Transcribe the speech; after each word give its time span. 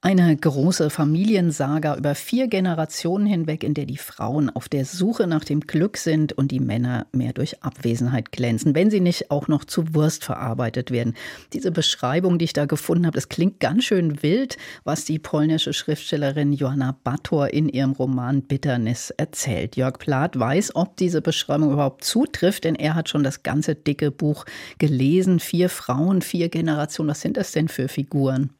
eine 0.00 0.36
große 0.36 0.90
Familiensaga 0.90 1.96
über 1.96 2.14
vier 2.14 2.46
Generationen 2.46 3.26
hinweg, 3.26 3.64
in 3.64 3.74
der 3.74 3.84
die 3.84 3.96
Frauen 3.96 4.48
auf 4.48 4.68
der 4.68 4.84
Suche 4.84 5.26
nach 5.26 5.44
dem 5.44 5.62
Glück 5.62 5.96
sind 5.96 6.32
und 6.32 6.52
die 6.52 6.60
Männer 6.60 7.08
mehr 7.12 7.32
durch 7.32 7.64
Abwesenheit 7.64 8.30
glänzen, 8.30 8.76
wenn 8.76 8.90
sie 8.90 9.00
nicht 9.00 9.32
auch 9.32 9.48
noch 9.48 9.64
zu 9.64 9.94
Wurst 9.94 10.24
verarbeitet 10.24 10.92
werden. 10.92 11.14
Diese 11.52 11.72
Beschreibung, 11.72 12.38
die 12.38 12.44
ich 12.44 12.52
da 12.52 12.66
gefunden 12.66 13.06
habe, 13.06 13.16
das 13.16 13.28
klingt 13.28 13.58
ganz 13.58 13.84
schön 13.84 14.22
wild, 14.22 14.56
was 14.84 15.04
die 15.04 15.18
polnische 15.18 15.72
Schriftstellerin 15.72 16.52
Joanna 16.52 16.96
Bator 17.02 17.48
in 17.48 17.68
ihrem 17.68 17.92
Roman 17.92 18.42
Bitternis 18.42 19.10
erzählt. 19.10 19.76
Jörg 19.76 19.98
Plath 19.98 20.38
weiß, 20.38 20.76
ob 20.76 20.96
diese 20.96 21.22
Beschreibung 21.22 21.72
überhaupt 21.72 22.04
zutrifft, 22.04 22.62
denn 22.62 22.76
er 22.76 22.94
hat 22.94 23.08
schon 23.08 23.24
das 23.24 23.42
ganze 23.42 23.74
dicke 23.74 24.12
Buch 24.12 24.44
gelesen. 24.78 25.40
Vier 25.40 25.68
Frauen, 25.68 26.22
vier 26.22 26.48
Generationen. 26.50 27.10
Was 27.10 27.20
sind 27.20 27.36
das 27.36 27.50
denn 27.50 27.66
für 27.66 27.88
Figuren? 27.88 28.50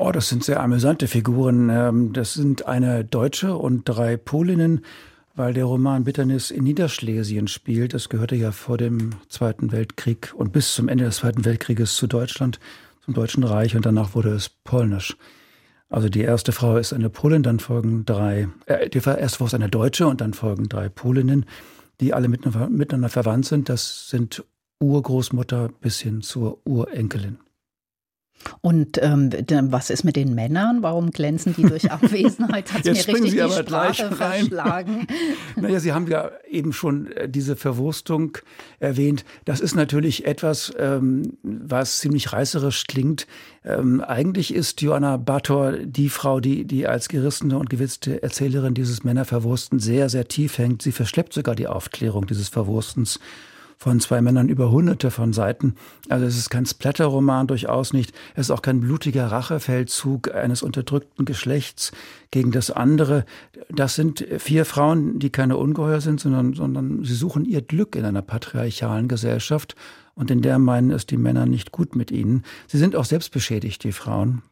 Oh, 0.00 0.12
das 0.12 0.28
sind 0.28 0.44
sehr 0.44 0.60
amüsante 0.60 1.08
Figuren. 1.08 1.70
Ähm, 1.70 2.12
das 2.12 2.32
sind 2.32 2.66
eine 2.66 3.04
Deutsche 3.04 3.56
und 3.56 3.82
drei 3.82 4.16
Polinnen, 4.16 4.84
weil 5.34 5.52
der 5.52 5.64
Roman 5.64 6.04
Bitternis 6.04 6.52
in 6.52 6.62
Niederschlesien 6.62 7.48
spielt. 7.48 7.94
Das 7.94 8.08
gehörte 8.08 8.36
ja 8.36 8.52
vor 8.52 8.78
dem 8.78 9.10
Zweiten 9.28 9.72
Weltkrieg 9.72 10.32
und 10.36 10.52
bis 10.52 10.72
zum 10.72 10.86
Ende 10.86 11.02
des 11.02 11.16
Zweiten 11.16 11.44
Weltkrieges 11.44 11.96
zu 11.96 12.06
Deutschland, 12.06 12.60
zum 13.04 13.14
Deutschen 13.14 13.42
Reich 13.42 13.74
und 13.74 13.84
danach 13.86 14.14
wurde 14.14 14.30
es 14.30 14.48
polnisch. 14.48 15.16
Also 15.88 16.08
die 16.08 16.20
erste 16.20 16.52
Frau 16.52 16.76
ist 16.76 16.92
eine 16.92 17.10
Polin, 17.10 17.42
dann 17.42 17.58
folgen 17.58 18.04
drei, 18.04 18.46
äh, 18.66 18.88
die 18.88 18.98
erste 18.98 19.38
Frau 19.38 19.46
ist 19.46 19.54
eine 19.54 19.68
Deutsche 19.68 20.06
und 20.06 20.20
dann 20.20 20.32
folgen 20.32 20.68
drei 20.68 20.88
Polinnen, 20.88 21.44
die 22.00 22.14
alle 22.14 22.28
miteinander 22.28 23.08
verwandt 23.08 23.46
sind. 23.46 23.68
Das 23.68 24.08
sind 24.10 24.44
Urgroßmutter 24.78 25.70
bis 25.80 25.98
hin 25.98 26.22
zur 26.22 26.64
Urenkelin. 26.64 27.38
Und 28.60 28.98
ähm, 29.02 29.30
was 29.70 29.90
ist 29.90 30.04
mit 30.04 30.16
den 30.16 30.34
Männern? 30.34 30.82
Warum 30.82 31.10
glänzen 31.10 31.54
die 31.54 31.62
durch 31.62 31.90
Abwesenheit? 31.90 32.72
Hat 32.72 32.84
mir 32.84 32.92
richtig 32.92 33.30
Sie 33.30 33.42
aber 33.42 33.62
die 33.62 33.68
Sprache 33.68 34.12
verschlagen. 34.12 35.06
naja, 35.56 35.80
Sie 35.80 35.92
haben 35.92 36.06
ja 36.06 36.30
eben 36.48 36.72
schon 36.72 37.10
äh, 37.12 37.28
diese 37.28 37.56
Verwurstung 37.56 38.38
erwähnt. 38.78 39.24
Das 39.44 39.60
ist 39.60 39.74
natürlich 39.74 40.26
etwas, 40.26 40.72
ähm, 40.78 41.36
was 41.42 41.98
ziemlich 41.98 42.32
reißerisch 42.32 42.86
klingt. 42.86 43.26
Ähm, 43.64 44.00
eigentlich 44.00 44.54
ist 44.54 44.80
Joanna 44.80 45.16
Bator 45.16 45.72
die 45.72 46.08
Frau, 46.08 46.40
die, 46.40 46.64
die 46.64 46.86
als 46.86 47.08
gerissene 47.08 47.58
und 47.58 47.70
gewitzte 47.70 48.22
Erzählerin 48.22 48.74
dieses 48.74 49.04
Männerverwursten 49.04 49.78
sehr, 49.78 50.08
sehr 50.08 50.28
tief 50.28 50.58
hängt. 50.58 50.82
Sie 50.82 50.92
verschleppt 50.92 51.32
sogar 51.32 51.54
die 51.54 51.66
Aufklärung 51.66 52.26
dieses 52.26 52.48
Verwurstens 52.48 53.20
von 53.78 54.00
zwei 54.00 54.20
Männern 54.20 54.48
über 54.48 54.70
hunderte 54.72 55.10
von 55.12 55.32
Seiten. 55.32 55.76
Also 56.08 56.26
es 56.26 56.36
ist 56.36 56.50
kein 56.50 56.66
Splatterroman 56.66 57.46
durchaus 57.46 57.92
nicht. 57.92 58.12
Es 58.34 58.46
ist 58.46 58.50
auch 58.50 58.60
kein 58.60 58.80
blutiger 58.80 59.28
Rachefeldzug 59.28 60.34
eines 60.34 60.62
unterdrückten 60.62 61.24
Geschlechts 61.24 61.92
gegen 62.32 62.50
das 62.50 62.72
andere. 62.72 63.24
Das 63.70 63.94
sind 63.94 64.26
vier 64.38 64.64
Frauen, 64.64 65.20
die 65.20 65.30
keine 65.30 65.56
Ungeheuer 65.56 66.00
sind, 66.00 66.20
sondern, 66.20 66.54
sondern 66.54 67.04
sie 67.04 67.14
suchen 67.14 67.44
ihr 67.44 67.62
Glück 67.62 67.94
in 67.94 68.04
einer 68.04 68.22
patriarchalen 68.22 69.06
Gesellschaft. 69.06 69.76
Und 70.14 70.32
in 70.32 70.42
der 70.42 70.58
meinen 70.58 70.90
es 70.90 71.06
die 71.06 71.16
Männer 71.16 71.46
nicht 71.46 71.70
gut 71.70 71.94
mit 71.94 72.10
ihnen. 72.10 72.42
Sie 72.66 72.78
sind 72.78 72.96
auch 72.96 73.04
selbst 73.04 73.32
beschädigt, 73.32 73.84
die 73.84 73.92
Frauen 73.92 74.42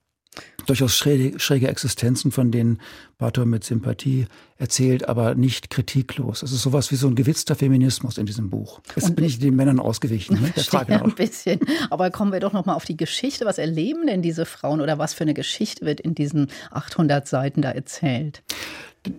durchaus 0.67 0.97
schräge, 0.97 1.39
schräge 1.39 1.69
Existenzen, 1.69 2.33
von 2.33 2.51
denen 2.51 2.81
Bartor 3.19 3.47
mit 3.47 3.65
Sympathie 3.65 4.27
erzählt, 4.59 5.09
aber 5.09 5.34
nicht 5.34 5.70
kritiklos. 5.70 6.42
Es 6.42 6.53
ist 6.53 6.62
sowas 6.62 6.91
wie 6.91 6.97
so 6.97 7.06
ein 7.06 7.15
gewitzter 7.15 7.55
Feminismus 7.55 8.19
in 8.19 8.27
diesem 8.27 8.51
Buch. 8.51 8.81
Jetzt 8.95 9.14
bin 9.14 9.25
ich 9.25 9.39
den 9.39 9.57
Männern 9.57 9.81
ausgewichen. 9.81 10.41
Ne? 10.41 10.53
Frage 10.62 11.03
ein 11.03 11.14
bisschen. 11.14 11.61
Aber 11.91 12.11
kommen 12.11 12.33
wir 12.33 12.41
doch 12.41 12.53
noch 12.53 12.67
mal 12.67 12.75
auf 12.75 12.84
die 12.84 12.97
Geschichte. 12.97 13.47
Was 13.47 13.59
erleben 13.59 14.07
denn 14.07 14.23
diese 14.23 14.45
Frauen 14.45 14.81
oder 14.81 14.98
was 14.98 15.14
für 15.14 15.23
eine 15.23 15.34
Geschichte 15.34 15.87
wird 15.87 16.01
in 16.01 16.14
diesen 16.14 16.48
800 16.70 17.27
Seiten 17.27 17.62
da 17.62 17.70
erzählt? 17.70 18.42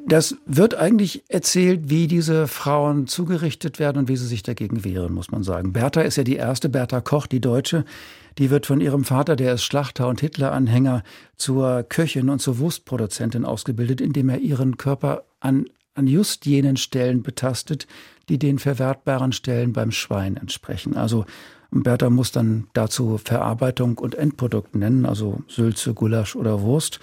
Das 0.05 0.35
wird 0.45 0.75
eigentlich 0.75 1.23
erzählt, 1.29 1.89
wie 1.89 2.07
diese 2.07 2.47
Frauen 2.47 3.07
zugerichtet 3.07 3.79
werden 3.79 3.99
und 3.99 4.07
wie 4.07 4.17
sie 4.17 4.27
sich 4.27 4.43
dagegen 4.43 4.83
wehren, 4.83 5.13
muss 5.13 5.31
man 5.31 5.43
sagen. 5.43 5.73
Bertha 5.73 6.01
ist 6.01 6.17
ja 6.17 6.23
die 6.23 6.35
erste, 6.35 6.69
Bertha 6.69 7.01
Koch, 7.01 7.27
die 7.27 7.41
Deutsche, 7.41 7.85
die 8.37 8.49
wird 8.49 8.65
von 8.65 8.81
ihrem 8.81 9.03
Vater, 9.03 9.35
der 9.35 9.53
ist 9.53 9.63
Schlachter 9.63 10.07
und 10.07 10.21
Hitler-Anhänger, 10.21 11.03
zur 11.35 11.83
Köchin 11.83 12.29
und 12.29 12.39
zur 12.39 12.59
Wurstproduzentin 12.59 13.45
ausgebildet, 13.45 14.01
indem 14.01 14.29
er 14.29 14.39
ihren 14.39 14.77
Körper 14.77 15.23
an, 15.39 15.65
an 15.95 16.07
just 16.07 16.45
jenen 16.45 16.77
Stellen 16.77 17.23
betastet, 17.23 17.87
die 18.29 18.37
den 18.37 18.59
verwertbaren 18.59 19.31
Stellen 19.31 19.73
beim 19.73 19.91
Schwein 19.91 20.37
entsprechen. 20.37 20.95
Also 20.95 21.25
Bertha 21.71 22.09
muss 22.09 22.31
dann 22.31 22.67
dazu 22.73 23.17
Verarbeitung 23.23 23.97
und 23.97 24.15
Endprodukt 24.15 24.75
nennen, 24.75 25.05
also 25.05 25.41
Sülze, 25.47 25.93
Gulasch 25.93 26.35
oder 26.35 26.61
Wurst. 26.61 26.99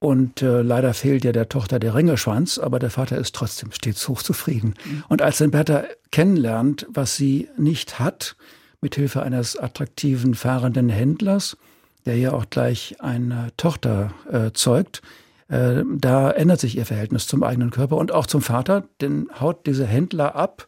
Und 0.00 0.40
äh, 0.40 0.62
leider 0.62 0.94
fehlt 0.94 1.24
ja 1.24 1.32
der 1.32 1.50
Tochter 1.50 1.78
der 1.78 1.94
Ringelschwanz, 1.94 2.58
aber 2.58 2.78
der 2.78 2.88
Vater 2.88 3.18
ist 3.18 3.34
trotzdem 3.34 3.70
stets 3.70 4.08
hochzufrieden. 4.08 4.74
Mhm. 4.84 5.04
Und 5.08 5.20
als 5.20 5.38
dann 5.38 5.50
Bertha 5.50 5.84
kennenlernt, 6.10 6.86
was 6.90 7.16
sie 7.16 7.48
nicht 7.58 7.98
hat, 7.98 8.34
mithilfe 8.80 9.22
eines 9.22 9.58
attraktiven 9.58 10.34
fahrenden 10.34 10.88
Händlers, 10.88 11.58
der 12.06 12.16
ja 12.16 12.32
auch 12.32 12.46
gleich 12.48 12.96
eine 13.00 13.48
Tochter 13.58 14.14
äh, 14.32 14.52
zeugt. 14.52 15.02
Äh, 15.48 15.84
da 15.98 16.30
ändert 16.30 16.60
sich 16.60 16.78
ihr 16.78 16.86
Verhältnis 16.86 17.26
zum 17.26 17.42
eigenen 17.42 17.70
Körper 17.70 17.98
und 17.98 18.10
auch 18.10 18.26
zum 18.26 18.40
Vater, 18.40 18.84
denn 19.02 19.28
haut 19.38 19.66
dieser 19.66 19.86
Händler 19.86 20.34
ab, 20.34 20.66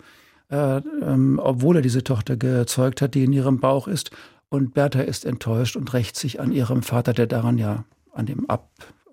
äh, 0.50 0.76
ähm, 0.76 1.41
obwohl 1.43 1.76
er 1.76 1.82
diese 1.82 2.04
Tochter 2.04 2.37
gezeugt 2.37 3.00
hat, 3.00 3.14
die 3.14 3.25
in 3.25 3.32
ihrem 3.32 3.60
Bauch 3.60 3.88
ist. 3.88 4.10
Und 4.50 4.75
Bertha 4.75 5.00
ist 5.00 5.25
enttäuscht 5.25 5.76
und 5.76 5.91
rächt 5.94 6.16
sich 6.16 6.38
an 6.38 6.53
ihrem 6.53 6.82
Vater, 6.82 7.14
der 7.14 7.26
daran 7.26 7.56
ja 7.56 7.87
an 8.12 8.26
dem 8.26 8.50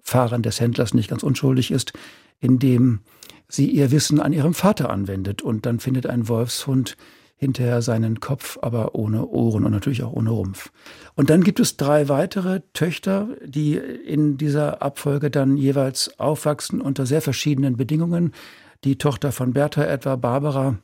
Abfahren 0.10 0.42
des 0.42 0.60
Händlers 0.60 0.96
nicht 0.96 1.08
ganz 1.08 1.22
unschuldig 1.22 1.70
ist, 1.70 1.94
indem 2.40 3.02
sie 3.48 3.70
ihr 3.70 3.92
Wissen 3.92 4.20
an 4.20 4.34
ihrem 4.34 4.56
Vater 4.56 4.90
anwendet. 4.90 5.44
Und 5.44 5.68
dann 5.68 5.80
findet 5.80 6.08
ein 6.08 6.28
Wolfshund 6.28 6.98
hinterher 7.36 7.84
seinen 7.84 8.20
Kopf, 8.20 8.58
aber 8.64 8.96
ohne 8.96 9.28
Ohren 9.28 9.66
und 9.66 9.72
natürlich 9.72 10.02
auch 10.02 10.12
ohne 10.12 10.32
Rumpf. 10.32 10.72
Und 11.14 11.30
dann 11.30 11.44
gibt 11.44 11.60
es 11.60 11.78
drei 11.78 12.10
weitere 12.10 12.62
Töchter, 12.74 13.28
die 13.46 13.76
in 13.76 14.38
dieser 14.38 14.82
Abfolge 14.82 15.30
dann 15.30 15.58
jeweils 15.58 16.20
aufwachsen 16.20 16.82
unter 16.82 17.06
sehr 17.06 17.22
verschiedenen 17.22 17.78
Bedingungen. 17.78 18.34
Die 18.84 18.98
Tochter 18.98 19.32
von 19.32 19.54
Bertha 19.54 19.84
etwa, 19.84 20.16
Barbara, 20.16 20.80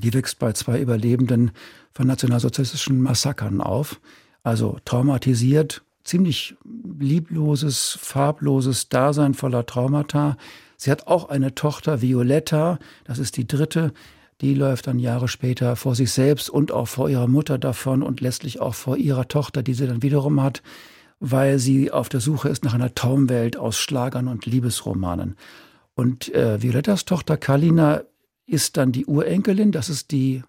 die 0.00 0.14
wächst 0.14 0.38
bei 0.38 0.52
zwei 0.52 0.80
Überlebenden 0.80 1.50
von 1.92 2.06
nationalsozialistischen 2.06 3.02
Massakern 3.02 3.60
auf, 3.60 4.00
also 4.44 4.78
traumatisiert, 4.84 5.82
ziemlich 6.04 6.56
liebloses, 6.64 7.98
farbloses 8.00 8.88
Dasein 8.88 9.34
voller 9.34 9.66
Traumata. 9.66 10.36
Sie 10.76 10.90
hat 10.90 11.06
auch 11.06 11.28
eine 11.28 11.54
Tochter, 11.54 12.02
Violetta, 12.02 12.78
das 13.04 13.18
ist 13.18 13.36
die 13.36 13.48
dritte, 13.48 13.92
die 14.40 14.54
läuft 14.54 14.86
dann 14.86 14.98
Jahre 14.98 15.28
später 15.28 15.76
vor 15.76 15.94
sich 15.94 16.12
selbst 16.12 16.50
und 16.50 16.72
auch 16.72 16.88
vor 16.88 17.08
ihrer 17.08 17.28
Mutter 17.28 17.58
davon 17.58 18.02
und 18.02 18.20
letztlich 18.20 18.60
auch 18.60 18.74
vor 18.74 18.96
ihrer 18.96 19.28
Tochter, 19.28 19.62
die 19.62 19.74
sie 19.74 19.86
dann 19.86 20.02
wiederum 20.02 20.42
hat, 20.42 20.62
weil 21.20 21.58
sie 21.58 21.90
auf 21.90 22.08
der 22.08 22.20
Suche 22.20 22.48
ist 22.48 22.64
nach 22.64 22.74
einer 22.74 22.94
Traumwelt 22.94 23.56
aus 23.56 23.78
Schlagern 23.78 24.28
und 24.28 24.44
Liebesromanen. 24.44 25.36
Und 25.94 26.34
äh, 26.34 26.60
Violettas 26.60 27.04
Tochter 27.04 27.36
Kalina 27.36 28.02
ist 28.46 28.76
dann 28.76 28.92
die 28.92 29.06
Urenkelin, 29.06 29.72
das 29.72 29.88
ist 29.88 30.10
die, 30.10 30.42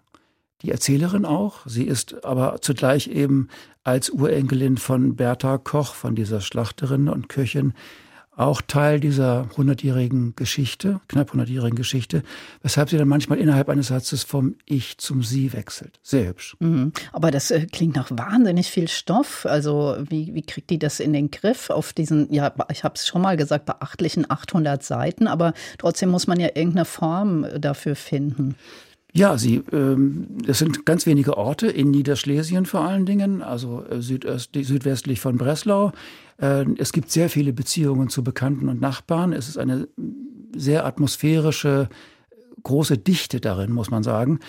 die 0.62 0.70
Erzählerin 0.70 1.24
auch. 1.24 1.60
Sie 1.66 1.84
ist 1.84 2.24
aber 2.24 2.60
zugleich 2.60 3.08
eben 3.08 3.48
als 3.84 4.10
Urenkelin 4.10 4.78
von 4.78 5.16
Bertha 5.16 5.58
Koch, 5.58 5.94
von 5.94 6.14
dieser 6.14 6.40
Schlachterin 6.40 7.08
und 7.08 7.28
Köchin, 7.28 7.74
auch 8.36 8.60
Teil 8.60 9.00
dieser 9.00 9.48
hundertjährigen 9.56 10.36
Geschichte, 10.36 11.00
knapp 11.08 11.32
hundertjährigen 11.32 11.74
Geschichte, 11.74 12.22
weshalb 12.62 12.90
sie 12.90 12.98
dann 12.98 13.08
manchmal 13.08 13.38
innerhalb 13.38 13.70
eines 13.70 13.86
Satzes 13.86 14.24
vom 14.24 14.56
Ich 14.66 14.98
zum 14.98 15.22
Sie 15.22 15.54
wechselt. 15.54 15.98
Sehr 16.02 16.28
hübsch. 16.28 16.54
Mhm. 16.60 16.92
Aber 17.12 17.30
das 17.30 17.50
äh, 17.50 17.66
klingt 17.66 17.96
nach 17.96 18.10
wahnsinnig 18.10 18.70
viel 18.70 18.88
Stoff. 18.88 19.46
Also 19.46 19.96
wie, 20.08 20.34
wie 20.34 20.42
kriegt 20.42 20.68
die 20.68 20.78
das 20.78 21.00
in 21.00 21.14
den 21.14 21.30
Griff 21.30 21.70
auf 21.70 21.94
diesen, 21.94 22.30
ja, 22.32 22.52
ich 22.70 22.84
habe 22.84 22.96
es 22.96 23.06
schon 23.06 23.22
mal 23.22 23.38
gesagt, 23.38 23.64
beachtlichen 23.64 24.30
800 24.30 24.82
Seiten, 24.82 25.28
aber 25.28 25.54
trotzdem 25.78 26.10
muss 26.10 26.26
man 26.26 26.38
ja 26.38 26.48
irgendeine 26.48 26.84
Form 26.84 27.46
dafür 27.58 27.96
finden. 27.96 28.54
Ja, 29.16 29.38
sie, 29.38 29.62
ähm, 29.72 30.26
es 30.46 30.58
sind 30.58 30.84
ganz 30.84 31.06
wenige 31.06 31.38
Orte 31.38 31.68
in 31.68 31.90
Niederschlesien 31.90 32.66
vor 32.66 32.82
allen 32.82 33.06
Dingen, 33.06 33.40
also 33.40 33.82
äh, 33.88 34.02
südöstlich, 34.02 34.66
südwestlich 34.68 35.20
von 35.20 35.38
Breslau. 35.38 35.92
Äh, 36.36 36.66
es 36.76 36.92
gibt 36.92 37.10
sehr 37.10 37.30
viele 37.30 37.54
Beziehungen 37.54 38.10
zu 38.10 38.22
Bekannten 38.22 38.68
und 38.68 38.82
Nachbarn. 38.82 39.32
Es 39.32 39.48
ist 39.48 39.56
eine 39.56 39.88
sehr 40.54 40.84
atmosphärische, 40.84 41.88
große 42.62 42.98
Dichte 42.98 43.40
darin, 43.40 43.72
muss 43.72 43.90
man 43.90 44.02
sagen. 44.02 44.40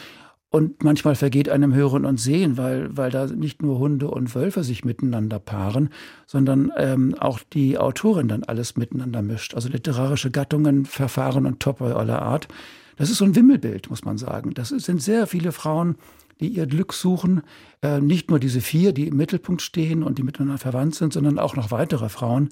Und 0.49 0.83
manchmal 0.83 1.15
vergeht 1.15 1.47
einem 1.47 1.73
Hören 1.73 2.03
und 2.03 2.19
Sehen, 2.19 2.57
weil, 2.57 2.89
weil 2.97 3.09
da 3.09 3.27
nicht 3.27 3.61
nur 3.61 3.79
Hunde 3.79 4.11
und 4.11 4.35
Wölfe 4.35 4.65
sich 4.65 4.83
miteinander 4.83 5.39
paaren, 5.39 5.91
sondern 6.25 6.73
ähm, 6.75 7.15
auch 7.17 7.39
die 7.53 7.77
Autorin 7.77 8.27
dann 8.27 8.43
alles 8.43 8.75
miteinander 8.75 9.21
mischt. 9.21 9.55
Also 9.55 9.69
literarische 9.69 10.29
Gattungen, 10.29 10.83
Verfahren 10.83 11.45
und 11.45 11.61
Topoi 11.61 11.93
aller 11.93 12.21
Art. 12.21 12.49
Das 12.97 13.09
ist 13.09 13.19
so 13.19 13.25
ein 13.25 13.35
Wimmelbild, 13.35 13.89
muss 13.89 14.03
man 14.03 14.17
sagen. 14.17 14.53
Das 14.53 14.69
sind 14.69 15.01
sehr 15.01 15.27
viele 15.27 15.51
Frauen, 15.51 15.95
die 16.39 16.49
ihr 16.49 16.67
Glück 16.67 16.93
suchen. 16.93 17.41
Äh, 17.81 18.01
nicht 18.01 18.29
nur 18.29 18.39
diese 18.39 18.61
vier, 18.61 18.91
die 18.91 19.07
im 19.07 19.17
Mittelpunkt 19.17 19.61
stehen 19.61 20.03
und 20.03 20.17
die 20.17 20.23
miteinander 20.23 20.57
verwandt 20.57 20.95
sind, 20.95 21.13
sondern 21.13 21.39
auch 21.39 21.55
noch 21.55 21.71
weitere 21.71 22.09
Frauen. 22.09 22.49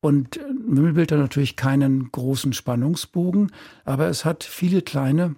Und 0.00 0.38
Müllbild 0.68 1.10
hat 1.12 1.18
natürlich 1.18 1.56
keinen 1.56 2.12
großen 2.12 2.52
Spannungsbogen, 2.52 3.50
aber 3.84 4.08
es 4.08 4.24
hat 4.24 4.44
viele 4.44 4.82
kleine, 4.82 5.34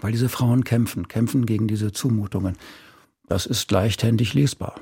weil 0.00 0.12
diese 0.12 0.28
Frauen 0.28 0.64
kämpfen, 0.64 1.08
kämpfen 1.08 1.46
gegen 1.46 1.68
diese 1.68 1.92
Zumutungen. 1.92 2.56
Das 3.28 3.46
ist 3.46 3.70
leichthändig 3.70 4.34
lesbar. 4.34 4.74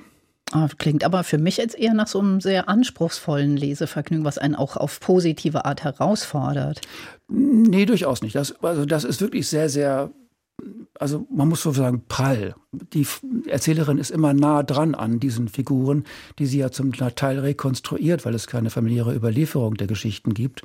Ah, 0.52 0.68
klingt 0.78 1.04
aber 1.04 1.24
für 1.24 1.38
mich 1.38 1.56
jetzt 1.56 1.76
eher 1.76 1.94
nach 1.94 2.06
so 2.06 2.20
einem 2.20 2.40
sehr 2.40 2.68
anspruchsvollen 2.68 3.56
Lesevergnügen, 3.56 4.24
was 4.24 4.38
einen 4.38 4.54
auch 4.54 4.76
auf 4.76 5.00
positive 5.00 5.64
Art 5.64 5.82
herausfordert. 5.84 6.80
Nee, 7.28 7.86
durchaus 7.86 8.22
nicht. 8.22 8.34
Das, 8.36 8.62
also 8.62 8.84
das 8.84 9.04
ist 9.04 9.20
wirklich 9.20 9.48
sehr, 9.48 9.68
sehr 9.68 10.10
also 10.98 11.26
man 11.30 11.48
muss 11.48 11.62
so 11.62 11.72
sagen, 11.72 12.04
prall. 12.08 12.54
Die 12.72 13.06
Erzählerin 13.48 13.98
ist 13.98 14.10
immer 14.10 14.32
nah 14.32 14.62
dran 14.62 14.94
an 14.94 15.20
diesen 15.20 15.48
Figuren, 15.48 16.04
die 16.38 16.46
sie 16.46 16.58
ja 16.58 16.70
zum 16.70 16.92
Teil 16.92 17.40
rekonstruiert, 17.40 18.24
weil 18.24 18.34
es 18.34 18.46
keine 18.46 18.70
familiäre 18.70 19.14
Überlieferung 19.14 19.74
der 19.74 19.86
Geschichten 19.86 20.34
gibt. 20.34 20.62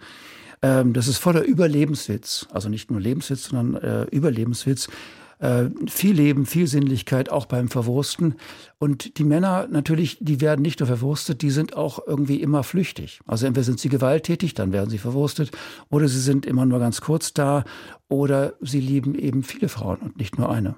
Ähm, 0.62 0.94
das 0.94 1.08
ist 1.08 1.18
voller 1.18 1.44
Überlebenswitz, 1.44 2.48
also 2.52 2.70
nicht 2.70 2.92
nur 2.92 3.00
Lebenswitz, 3.00 3.46
sondern 3.46 3.82
äh, 3.82 4.04
Überlebenswitz. 4.16 4.90
Äh, 5.40 5.70
viel 5.88 6.16
Leben, 6.16 6.46
viel 6.46 6.68
Sinnlichkeit, 6.68 7.32
auch 7.32 7.46
beim 7.46 7.70
Verwursten. 7.70 8.36
Und 8.78 9.18
die 9.18 9.24
Männer 9.24 9.68
natürlich, 9.72 10.18
die 10.20 10.42
werden 10.42 10.62
nicht 10.62 10.82
nur 10.82 10.88
verwurstet, 10.88 11.42
die 11.42 11.50
sind 11.50 11.78
auch 11.78 12.06
irgendwie 12.06 12.42
immer 12.42 12.64
flüchtig. 12.64 13.22
Also 13.26 13.46
entweder 13.46 13.64
sind 13.64 13.80
sie 13.80 13.88
gewalttätig, 13.88 14.54
dann 14.54 14.74
werden 14.74 14.90
sie 14.90 14.98
verwurstet, 14.98 15.52
oder 15.90 16.10
sie 16.10 16.20
sind 16.20 16.46
immer 16.46 16.66
nur 16.66 16.80
ganz 16.80 17.00
kurz 17.00 17.34
da, 17.34 17.64
oder 18.10 18.54
sie 18.60 18.82
lieben 18.82 19.16
eben 19.16 19.44
viele 19.44 19.70
Frauen 19.70 20.00
und 20.00 20.18
nicht 20.18 20.38
nur 20.38 20.52
eine. 20.52 20.76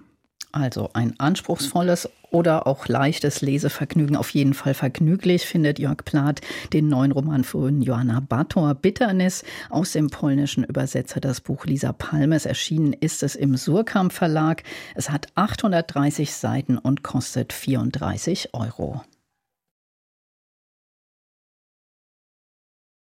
Also 0.52 0.90
ein 0.94 1.20
anspruchsvolles 1.20 2.10
oder 2.30 2.66
auch 2.66 2.88
leichtes 2.88 3.42
Lesevergnügen, 3.42 4.16
auf 4.16 4.32
jeden 4.32 4.54
Fall 4.54 4.74
vergnüglich, 4.74 5.46
findet 5.46 5.80
Jörg 5.80 5.98
Plath 6.06 6.42
den 6.74 6.88
neuen 6.88 7.12
Roman 7.12 7.44
von 7.44 7.82
Joanna 7.82 8.22
Bator, 8.22 8.74
Bitternis, 8.74 9.44
aus 9.70 9.92
dem 9.92 10.10
polnischen 10.10 10.64
Übersetzer 10.64 11.20
das 11.20 11.42
Buch 11.42 11.66
Lisa 11.66 11.94
Palmes. 11.94 12.46
Erschienen 12.46 12.94
ist 12.94 13.24
es 13.24 13.36
im 13.36 13.56
Surkamp 13.58 14.14
Verlag. 14.14 14.64
Es 14.96 15.10
hat 15.10 15.28
830 15.36 16.34
Seiten 16.34 16.78
und 16.78 17.04
kostet 17.04 17.54
34 17.54 18.54
Euro. 18.54 19.02